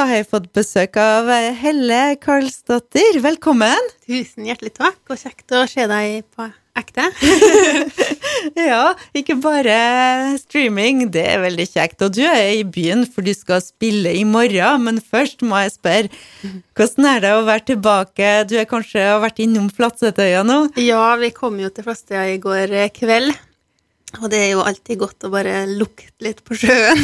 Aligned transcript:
da 0.00 0.06
har 0.08 0.22
jeg 0.22 0.30
fått 0.30 0.46
besøk 0.56 0.96
av 0.96 1.26
Helle 1.60 2.14
Karlsdatter. 2.22 3.18
Velkommen! 3.20 3.88
Tusen 4.08 4.46
hjertelig 4.48 4.72
takk, 4.78 4.96
og 5.12 5.18
kjekt 5.20 5.52
å 5.52 5.66
se 5.68 5.84
deg 5.90 6.22
på 6.32 6.46
ekte. 6.80 7.04
ja, 8.70 8.94
ikke 9.12 9.36
bare 9.42 9.74
streaming, 10.40 11.02
det 11.12 11.26
er 11.34 11.42
veldig 11.44 11.66
kjekt. 11.68 12.06
Og 12.06 12.14
du 12.16 12.22
er 12.24 12.54
i 12.54 12.64
byen, 12.64 13.04
for 13.04 13.26
du 13.26 13.34
skal 13.36 13.60
spille 13.60 14.14
i 14.16 14.24
morgen. 14.24 14.86
Men 14.86 15.02
først 15.04 15.44
må 15.44 15.60
jeg 15.66 15.74
spørre, 15.76 16.24
hvordan 16.78 17.10
er 17.12 17.22
det 17.26 17.34
å 17.36 17.44
være 17.50 17.66
tilbake? 17.74 18.32
Du 18.48 18.56
har 18.56 18.70
kanskje 18.72 19.04
vært 19.20 19.44
innom 19.44 19.68
Flatsetøya 19.68 20.46
nå? 20.48 20.62
Ja, 20.80 21.12
vi 21.20 21.34
kom 21.36 21.60
jo 21.60 21.68
til 21.68 21.90
Flatsetøya 21.90 22.24
i 22.38 22.40
går 22.40 22.78
kveld. 22.96 23.36
Og 24.18 24.26
det 24.32 24.40
er 24.42 24.48
jo 24.56 24.64
alltid 24.66 24.98
godt 24.98 25.26
å 25.28 25.30
bare 25.32 25.62
lukte 25.70 26.24
litt 26.24 26.42
på 26.46 26.56
sjøen. 26.58 26.98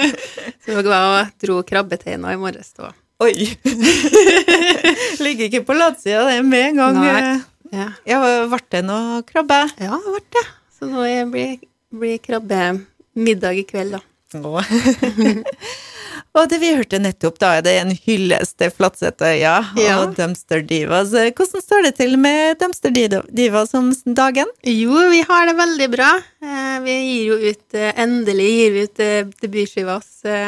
så 0.62 0.74
jeg 0.74 0.84
var 0.84 1.06
og 1.06 1.32
dro 1.40 1.62
krabbeteina 1.66 2.34
i 2.34 2.40
morges 2.40 2.74
da. 2.76 2.92
Oi! 3.22 3.32
Ligger 5.24 5.48
ikke 5.48 5.64
på 5.68 5.76
latsida, 5.78 6.26
det 6.28 6.36
er 6.40 6.46
med 6.46 6.72
en 6.72 6.80
gang. 6.82 7.00
Nei. 7.00 7.34
Ja. 7.72 7.88
ja, 8.04 8.18
ble 8.50 8.60
det 8.74 8.82
noe 8.84 9.22
krabbe? 9.24 9.62
Ja, 9.80 9.96
det 9.96 10.16
ble 10.16 10.24
det. 10.36 10.44
Så 10.76 10.88
nå 10.90 11.06
blir, 11.32 11.56
det 12.02 12.18
krabbemiddag 12.26 13.62
i 13.62 13.64
kveld, 13.68 13.96
da. 13.96 14.02
Og 16.32 16.48
det 16.48 16.62
vi 16.62 16.70
hørte 16.72 16.96
nettopp, 16.96 17.36
da 17.42 17.50
er 17.58 17.64
det 17.64 17.72
en 17.76 17.90
hyllest 17.92 18.56
til 18.60 18.70
Flatsetøya 18.72 19.56
ja. 19.76 19.96
og 20.00 20.14
Dumpster 20.16 20.62
Divas. 20.64 21.10
Hvordan 21.12 21.60
står 21.60 21.82
det 21.84 21.90
til 21.98 22.14
med 22.20 22.56
Dumpster 22.60 22.92
Divas 23.28 23.74
om 23.76 23.90
dagen? 24.16 24.48
Jo, 24.64 24.94
vi 25.12 25.20
har 25.28 25.50
det 25.50 25.54
veldig 25.58 25.88
bra. 25.92 26.08
Eh, 26.40 26.78
vi 26.86 26.94
gir 26.94 27.34
jo 27.34 27.36
ut 27.50 27.76
eh, 27.76 27.90
Endelig 28.00 28.46
gir 28.48 28.72
vi 28.72 28.84
ut 28.86 29.02
debutskiva 29.42 29.98
debutskiva 29.98 29.98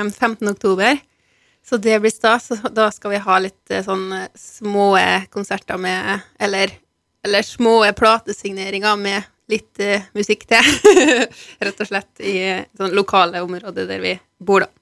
15. 0.09 0.49
oktober. 0.55 1.03
Så 1.69 1.77
det 1.77 1.99
blir 2.01 2.13
stas. 2.13 2.49
Da 2.73 2.89
skal 2.93 3.13
vi 3.13 3.21
ha 3.27 3.37
litt 3.45 3.75
sånn 3.85 4.07
små 4.41 4.95
konserter 5.33 5.77
med 5.81 6.25
Eller, 6.41 6.73
eller 7.25 7.45
små 7.45 7.83
platesigneringer 7.93 8.97
med 8.97 9.29
litt 9.53 9.85
musikk 10.17 10.47
til. 10.49 10.73
Rett 11.61 11.85
og 11.85 11.93
slett 11.93 12.25
i 12.25 12.39
sånn 12.73 12.97
lokale 12.97 13.45
områder 13.45 13.85
der 13.91 14.01
vi 14.01 14.15
bor, 14.41 14.65
da. 14.65 14.73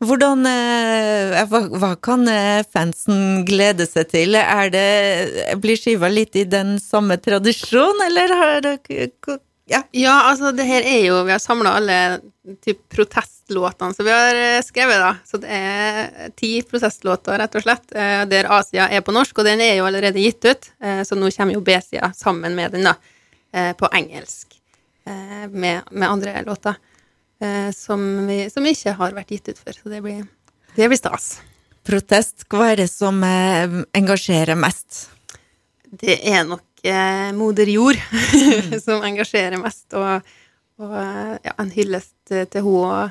Hvordan, 0.00 0.46
eh, 0.48 1.42
hva, 1.50 1.60
hva, 1.76 1.90
kan 2.00 2.24
eh, 2.32 2.62
fansen 2.64 3.42
glede 3.44 3.84
seg 3.84 4.08
til? 4.08 4.38
Er 4.40 4.72
det, 4.72 4.86
blir 5.60 5.76
skiva 5.76 6.08
litt 6.08 6.38
i 6.40 6.46
den 6.48 6.78
samme 6.80 7.18
tradisjonen, 7.20 8.06
eller 8.06 8.32
har 8.38 8.62
dere 8.64 9.10
ja. 9.70 9.84
ja, 9.94 10.14
altså 10.32 10.50
det 10.56 10.64
her 10.66 10.82
er 10.82 11.04
jo 11.04 11.20
Vi 11.28 11.30
har 11.30 11.38
samla 11.38 11.76
alle 11.78 11.98
typ 12.64 12.80
protestlåtene 12.90 13.94
som 13.94 14.08
vi 14.08 14.16
har 14.16 14.40
eh, 14.40 14.64
skrevet, 14.64 15.04
da. 15.04 15.12
Så 15.28 15.42
det 15.44 15.52
er 15.52 16.32
ti 16.32 16.54
protestlåter, 16.64 17.36
rett 17.44 17.60
og 17.60 17.68
slett, 17.68 17.92
der 18.32 18.48
A-sida 18.56 18.88
er 18.88 19.04
på 19.04 19.12
norsk, 19.14 19.36
og 19.36 19.50
den 19.52 19.60
er 19.60 19.76
jo 19.82 19.88
allerede 19.90 20.24
gitt 20.24 20.48
ut. 20.48 20.72
Så 21.04 21.18
nå 21.18 21.28
kommer 21.36 21.60
jo 21.60 21.66
B-sida 21.66 22.14
sammen 22.16 22.56
med 22.56 22.72
den, 22.72 22.88
da, 22.88 22.96
på 23.76 23.92
engelsk, 24.00 24.56
med, 25.04 25.92
med 25.92 26.08
andre 26.08 26.40
låter 26.48 26.80
som, 27.76 28.02
vi, 28.28 28.42
som, 28.52 28.66
ikke 28.68 28.92
har 28.98 29.14
vært 29.16 29.32
gitt 29.32 29.48
ut 29.48 29.60
før. 29.60 29.76
Så 29.76 29.92
det 29.92 30.02
blir, 30.04 30.24
det 30.76 30.88
blir 30.90 31.00
stas. 31.00 31.30
Protest, 31.86 32.44
hva 32.52 32.70
er 32.72 32.82
det 32.82 32.90
som 32.92 33.22
eh, 33.24 33.80
engasjerer 33.96 34.58
mest? 34.60 35.06
Det 35.90 36.18
er 36.28 36.44
nok 36.46 36.84
eh, 36.84 37.30
moder 37.36 37.70
jord 37.72 37.98
som 38.84 39.06
engasjerer 39.06 39.56
mest, 39.60 39.88
og, 39.96 40.26
og 40.82 40.98
ja, 41.00 41.54
en 41.56 41.72
hyllest 41.74 42.14
til 42.28 42.66
henne. 42.66 43.08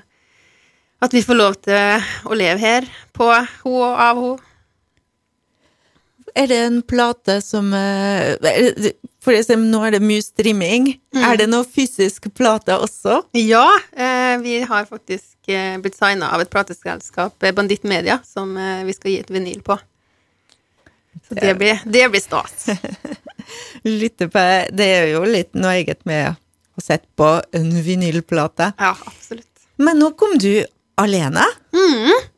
At 1.00 1.16
vi 1.16 1.24
får 1.24 1.38
lov 1.40 1.58
til 1.64 2.08
å 2.28 2.36
leve 2.38 2.60
her 2.60 2.88
på 3.16 3.32
henne 3.32 3.74
og 3.74 3.88
av 3.90 4.22
henne. 4.22 4.49
Er 6.36 6.50
det 6.52 6.58
en 6.66 6.82
plate 6.82 7.40
som 7.42 7.72
eh, 7.74 8.36
For 9.24 9.36
eksempel, 9.36 9.68
nå 9.72 9.82
er 9.88 9.96
det 9.98 10.02
mye 10.04 10.24
streaming. 10.24 10.92
Mm. 11.16 11.24
Er 11.28 11.40
det 11.42 11.50
noe 11.52 11.68
fysisk 11.68 12.30
plate 12.38 12.78
også? 12.80 13.22
Ja, 13.38 13.68
eh, 13.94 14.36
vi 14.44 14.60
har 14.68 14.90
faktisk 14.90 15.50
eh, 15.52 15.78
blitt 15.82 15.98
signa 15.98 16.32
av 16.36 16.44
et 16.44 16.52
plateselskap, 16.54 17.38
Banditt 17.56 17.84
Media, 17.84 18.20
som 18.26 18.56
vi 18.86 18.96
skal 18.96 19.14
gi 19.14 19.22
et 19.24 19.34
vinyl 19.34 19.64
på. 19.66 19.80
Så 21.28 21.36
det 21.36 21.56
blir, 21.60 21.82
det 21.86 22.06
blir 22.10 22.22
stas. 22.22 22.70
på 24.34 24.46
Det 24.72 24.86
er 24.86 25.08
jo 25.14 25.24
litt 25.26 25.54
noe 25.58 25.76
eget 25.82 26.06
med 26.08 26.38
å 26.78 26.84
sette 26.84 27.10
på 27.18 27.30
en 27.56 27.70
vinylplate. 27.84 28.72
Ja, 28.78 28.94
absolutt. 28.96 29.48
Men 29.80 30.00
nå 30.00 30.14
kom 30.20 30.38
du 30.40 30.64
alene. 31.00 31.44
Mm. 31.76 32.29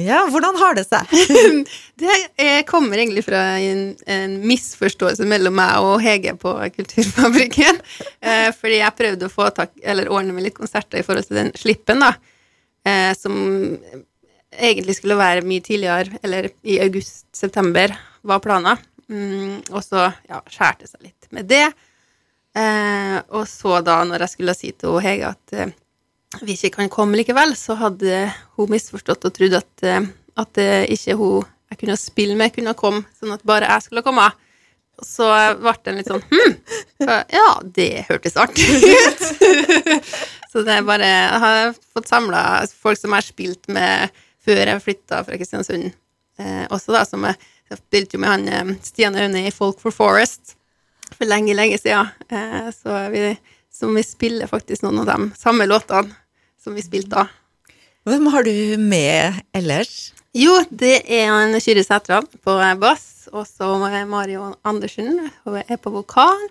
Ja, 0.00 0.20
hvordan 0.30 0.56
har 0.60 0.76
det 0.78 0.86
seg? 0.88 1.10
det 2.00 2.48
kommer 2.68 3.00
egentlig 3.00 3.24
fra 3.26 3.40
en, 3.60 3.82
en, 4.08 4.36
misforståelse 4.48 5.26
mellom 5.28 5.56
meg 5.58 5.84
og 5.84 6.00
Hege 6.04 6.36
på 6.40 6.56
Kulturfabrikken. 6.76 7.80
Eh, 8.20 8.50
fordi 8.52 8.76
jeg 8.82 8.96
prøvde 8.98 9.26
å 9.26 9.32
få 9.32 9.46
tak, 9.56 9.70
eller 9.80 10.10
ordne 10.12 10.34
med 10.36 10.44
litt 10.44 10.56
konserter 10.56 11.00
i 11.00 11.04
forhold 11.04 11.24
til 11.24 11.38
den 11.38 11.48
slippen, 11.56 12.02
da. 12.04 12.10
Eh, 12.84 13.12
som 13.16 13.32
egentlig 14.52 14.98
skulle 14.98 15.16
være 15.16 15.44
mye 15.48 15.64
tidligere, 15.64 16.20
eller 16.20 16.50
i 16.68 16.76
august-september, 16.84 17.94
var 18.28 18.42
planen. 18.44 18.82
Mm, 19.08 19.56
og 19.72 19.80
så 19.82 20.04
ja, 20.28 20.42
skjærte 20.52 20.84
det 20.84 20.92
seg 20.92 21.06
litt 21.08 21.30
med 21.32 21.48
det. 21.48 21.64
Eh, 22.60 23.16
og 23.32 23.48
så 23.48 23.80
da, 23.86 24.02
når 24.04 24.26
jeg 24.26 24.34
skulle 24.34 24.56
si 24.58 24.74
til 24.76 25.00
Hege 25.00 25.32
at 25.32 25.56
eh, 26.34 26.44
vi 26.46 26.56
ikke 26.56 26.76
kan 26.78 26.92
komme 26.92 27.18
likevel, 27.20 27.54
så 27.58 27.76
hadde 27.80 28.26
hun 28.56 28.70
misforstått 28.72 29.26
og 29.28 29.34
trodd 29.36 29.56
at, 29.58 29.72
eh, 29.86 30.06
at 30.40 30.62
ikke 30.90 31.18
hun 31.20 31.48
jeg 31.70 31.78
kunne 31.84 31.96
spille 32.00 32.34
med, 32.34 32.50
kunne 32.50 32.74
komme, 32.74 33.04
sånn 33.14 33.36
at 33.36 33.44
bare 33.46 33.68
jeg 33.70 33.84
skulle 33.84 34.02
komme. 34.02 34.24
Og 35.00 35.06
så 35.06 35.28
ble 35.60 35.74
det 35.86 35.94
litt 35.96 36.10
sånn 36.10 36.24
Hm, 36.28 36.56
ja, 37.30 37.50
det 37.64 38.06
hørtes 38.08 38.36
artig 38.40 38.66
ut. 38.66 39.22
så 40.50 40.64
det 40.66 40.74
er 40.74 40.84
bare 40.84 41.06
Jeg 41.08 41.40
har 41.44 41.60
fått 41.94 42.10
samla 42.10 42.42
folk 42.68 43.00
som 43.00 43.14
jeg 43.14 43.22
har 43.22 43.28
spilt 43.28 43.70
med 43.72 44.18
før 44.44 44.60
jeg 44.66 44.84
flytta 44.84 45.22
fra 45.24 45.38
Kristiansund. 45.38 45.92
Eh, 46.40 46.64
også 46.72 46.94
da, 46.96 47.04
som 47.08 47.24
jeg, 47.28 47.38
jeg 47.70 47.80
spilte 47.80 48.16
jo 48.16 48.22
med 48.22 48.32
han 48.32 48.48
eh, 48.48 48.74
Stian 48.84 49.16
Aune 49.20 49.44
i 49.46 49.54
Folk 49.54 49.80
for 49.82 49.94
Forest 49.94 50.54
for 51.16 51.28
lenge, 51.28 51.56
lenge 51.56 51.78
siden. 51.80 52.10
Eh, 52.32 52.70
så 52.74 52.96
vi, 53.12 53.24
som 53.72 53.94
vi 53.96 54.04
spiller 54.06 54.50
faktisk 54.50 54.84
noen 54.86 55.02
av 55.04 55.10
de 55.10 55.30
samme 55.40 55.68
låtene 55.68 56.16
som 56.60 56.76
vi 56.76 56.84
spilte 56.84 57.16
da. 57.16 57.26
Hvem 58.08 58.26
har 58.32 58.46
du 58.46 58.54
med 58.80 59.40
ellers? 59.56 60.12
Jo, 60.36 60.54
det 60.70 61.02
er 61.10 61.28
en 61.28 61.56
Kyrre 61.60 61.82
Sætran 61.84 62.26
på 62.44 62.56
bass, 62.80 63.28
og 63.32 63.46
så 63.48 63.74
Mario 64.06 64.54
Andersen 64.62 65.28
hun 65.44 65.56
er 65.60 65.76
på 65.76 65.90
vokal, 65.90 66.44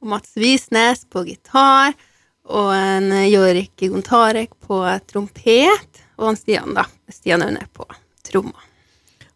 og 0.00 0.10
Mats 0.12 0.36
Visnes 0.38 1.04
på 1.10 1.24
gitar, 1.26 1.96
og 2.44 2.70
en 2.76 3.10
Jorik 3.26 3.74
Gontarek 3.80 4.52
på 4.62 4.78
trompet, 5.10 6.04
og 6.16 6.30
en 6.30 6.38
Stian, 6.38 6.76
da. 6.76 6.86
Stian 7.10 7.42
Aune 7.42 7.66
på 7.74 7.88
tromma. 8.24 8.70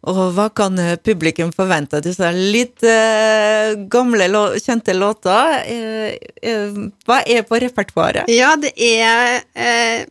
Og 0.09 0.29
hva 0.37 0.47
kan 0.55 0.79
publikum 1.03 1.51
forvente? 1.53 1.99
Du 2.01 2.13
sa 2.15 2.31
litt 2.31 2.85
eh, 2.87 3.75
gamle, 3.91 4.29
kjente 4.63 4.95
låter. 4.95 5.57
Eh, 5.67 6.15
eh, 6.39 6.79
hva 7.05 7.19
er 7.27 7.43
på 7.49 7.59
repertoaret? 7.65 8.31
Ja, 8.31 8.53
det 8.61 8.77
er 8.79 9.43
eh, 9.59 10.07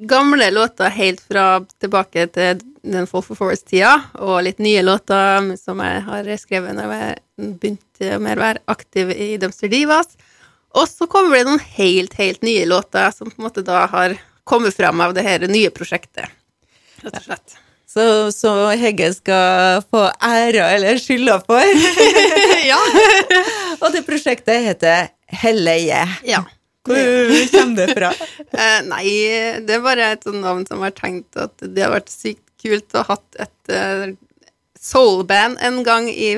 gamle 0.00 0.50
låter 0.50 0.90
helt 0.90 1.20
fra 1.20 1.60
tilbake 1.80 2.26
til 2.34 2.60
den 2.86 3.08
Fall 3.10 3.24
for 3.26 3.38
Forest-tida, 3.38 3.92
og 4.22 4.44
litt 4.46 4.60
nye 4.62 4.84
låter 4.84 5.52
som 5.58 5.80
jeg 5.82 6.04
har 6.06 6.30
skrevet 6.38 6.76
når 6.76 6.94
jeg 6.94 7.50
begynte 7.60 8.18
mer 8.22 8.38
å 8.38 8.44
være 8.44 8.64
aktiv 8.70 9.10
i 9.10 9.34
Dumpster 9.42 9.72
Divas. 9.72 10.14
Og 10.76 10.88
så 10.90 11.08
kommer 11.10 11.38
det 11.38 11.46
noen 11.48 11.62
helt, 11.78 12.16
helt 12.20 12.42
nye 12.46 12.66
låter 12.68 13.10
som 13.14 13.30
på 13.30 13.40
en 13.40 13.48
måte 13.48 13.64
da 13.66 13.86
har 13.90 14.16
kommet 14.46 14.76
fram 14.76 15.00
av 15.02 15.14
det 15.16 15.24
her 15.26 15.46
nye 15.50 15.72
prosjektet, 15.74 16.30
rett 17.02 17.16
og 17.16 17.24
slett. 17.30 17.62
Så, 17.96 18.32
så 18.34 18.50
Hegge 18.76 19.08
skal 19.14 19.80
få 19.88 20.02
æra 20.20 20.66
eller 20.74 20.98
skylda 21.00 21.38
for? 21.46 21.62
ja. 22.70 22.78
og 23.80 23.88
det 23.94 24.02
prosjektet 24.04 24.66
heter 24.66 25.08
Helleie. 25.40 26.02
Ja. 26.26 26.42
Hvor 26.86 27.50
kommer 27.52 27.80
det 27.80 27.96
fra? 27.96 28.12
eh, 28.62 28.78
nei, 28.86 29.06
det 29.66 29.76
er 29.76 29.84
bare 29.84 30.12
et 30.14 30.26
sånt 30.26 30.42
navn 30.44 30.64
som 30.68 30.84
har 30.84 30.94
tenkt 30.96 31.38
at 31.40 31.54
det 31.62 31.84
har 31.84 31.94
vært 31.94 32.12
sykt 32.12 32.44
kult 32.62 32.96
å 32.96 33.02
ha 33.04 33.16
hatt 33.16 33.40
et 33.44 33.74
uh, 33.74 34.06
soulband 34.80 35.60
en 35.62 35.82
gang 35.86 36.08
i 36.10 36.36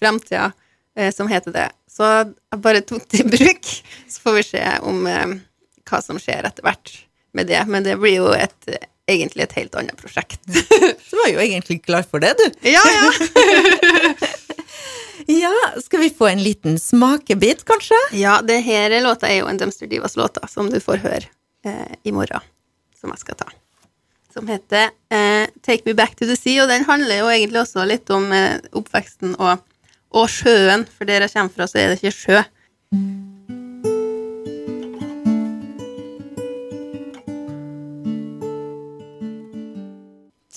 fremtida 0.00 0.50
uh, 0.50 1.10
som 1.14 1.30
heter 1.30 1.54
det. 1.54 1.68
Så 1.90 2.08
jeg 2.08 2.62
bare 2.64 2.82
tok 2.86 3.04
det 3.12 3.24
i 3.24 3.28
bruk. 3.28 3.70
Så 4.08 4.24
får 4.24 4.38
vi 4.38 4.46
se 4.54 4.64
om 4.88 5.04
hva 5.04 6.00
som 6.02 6.18
skjer 6.22 6.46
etter 6.48 6.64
hvert 6.64 6.94
med 7.36 7.50
det. 7.50 7.60
Men 7.68 7.84
det 7.84 7.98
blir 8.00 8.16
jo 8.22 8.30
et, 8.32 8.70
egentlig 9.10 9.44
et 9.44 9.56
helt 9.58 9.76
annet 9.78 9.98
prosjekt. 9.98 10.40
du 11.10 11.16
var 11.18 11.30
jo 11.32 11.42
egentlig 11.42 11.80
klar 11.84 12.06
for 12.06 12.22
det, 12.22 12.32
du. 12.38 12.46
ja, 12.70 12.82
ja. 12.94 13.10
få 16.20 16.28
en 16.28 16.42
liten 16.42 16.78
smakebit, 16.78 17.64
kanskje? 17.64 17.96
Ja, 18.12 18.40
det 18.44 18.58
her 18.66 18.92
låta 19.00 19.28
er 19.28 19.38
jo 19.40 19.48
en 19.48 19.56
Dumpster 19.56 19.88
Divas-låta 19.88 20.44
som 20.52 20.68
du 20.68 20.76
får 20.80 21.00
høre 21.00 21.24
eh, 21.64 21.94
i 22.04 22.12
morgen, 22.12 22.44
som 23.00 23.14
jeg 23.14 23.22
skal 23.22 23.38
ta. 23.40 23.48
Som 24.34 24.50
heter 24.52 24.90
eh, 25.08 25.48
Take 25.64 25.88
Me 25.88 25.94
Back 25.96 26.18
to 26.20 26.28
the 26.28 26.36
Sea, 26.36 26.66
og 26.66 26.68
den 26.68 26.84
handler 26.84 27.22
jo 27.22 27.32
egentlig 27.32 27.62
også 27.62 27.88
litt 27.88 28.12
om 28.12 28.28
eh, 28.36 28.60
oppveksten 28.76 29.32
og, 29.40 29.64
og 30.12 30.28
sjøen, 30.28 30.84
for 30.92 31.08
der 31.08 31.24
jeg 31.24 31.32
kommer 31.38 31.56
fra, 31.56 31.70
så 31.70 31.80
er 31.80 31.94
det 31.94 32.02
ikke 32.02 32.16
sjø. 32.18 32.44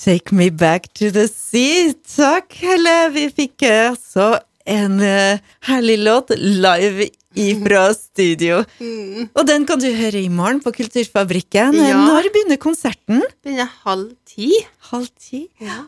Take 0.03 0.35
me 0.35 0.49
back 0.51 0.91
to 0.99 1.07
the 1.07 1.29
sea. 1.31 1.93
Takk, 2.03 2.51
Helle. 2.59 3.13
Vi 3.15 3.29
fikk 3.31 3.63
altså 3.63 4.33
en 4.69 4.99
uh, 5.01 5.39
herlig 5.67 5.97
låt 6.03 6.33
live 6.37 7.09
ifra 7.35 7.89
studio. 7.97 8.63
Mm. 8.83 9.29
Og 9.37 9.45
den 9.47 9.63
kan 9.65 9.79
du 9.79 9.87
høre 9.95 10.19
i 10.19 10.29
morgen 10.29 10.59
på 10.61 10.73
Kulturfabrikken. 10.75 11.75
Ja. 11.77 11.97
Når 12.03 12.27
begynner 12.33 12.59
konserten? 12.61 13.21
Den 13.45 13.61
er 13.63 13.69
halv 13.85 14.11
ti. 14.27 14.49
Halv 14.89 15.07
ti. 15.19 15.45
Ja. 15.63 15.85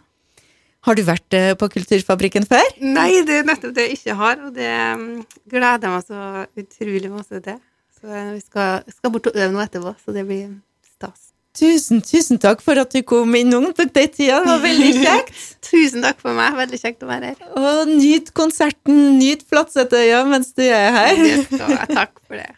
Har 0.86 0.98
du 0.98 1.04
vært 1.06 1.36
uh, 1.36 1.54
på 1.60 1.69
Kulturfabrikken 1.74 2.48
før? 2.48 2.66
Nei, 2.80 3.24
det 3.27 3.42
er 3.42 3.48
nettopp 3.50 3.75
det 3.75 3.88
jeg 3.88 4.00
ikke 4.00 4.18
har, 4.22 4.42
og 4.48 4.56
det 4.56 4.69
um, 4.95 5.07
gleder 5.51 5.89
jeg 5.89 5.95
meg 5.95 6.07
så 6.07 6.45
utrolig 6.63 7.12
masse 7.13 7.42
til. 7.50 7.60
Så 8.00 8.12
eh, 8.12 8.33
vi 8.36 8.42
skal, 8.44 8.86
skal 8.94 9.13
bort 9.13 9.31
og 9.31 9.39
øve 9.39 9.51
nå 9.54 9.63
etterpå, 9.63 9.95
så 10.04 10.16
det 10.16 10.25
blir 10.27 10.51
stas. 10.95 11.31
Tusen, 11.56 12.02
tusen 12.04 12.40
takk 12.44 12.60
for 12.63 12.80
at 12.81 12.92
du 12.92 13.00
kom 13.07 13.36
innom 13.40 13.69
på 13.75 13.86
den 13.88 14.12
tida. 14.12 14.42
Det 14.44 14.50
var 14.50 14.62
veldig 14.66 14.92
kjekt. 15.06 15.46
Tusen 15.69 16.04
takk 16.04 16.19
for 16.24 16.36
meg, 16.36 16.57
veldig 16.60 16.81
kjekt 16.81 17.06
å 17.06 17.10
være 17.10 17.31
her. 17.31 17.48
Og 17.62 17.94
nyt 17.96 18.34
konserten, 18.36 19.18
nyt 19.22 19.46
Flatsetøya 19.50 20.25
mens 20.30 20.52
du 20.57 20.66
er 20.68 20.92
her. 20.96 21.16
Det 21.22 21.38
skal 21.48 21.75
jeg. 21.78 21.90
Takk 21.96 22.16
for 22.28 22.42
det. 22.42 22.52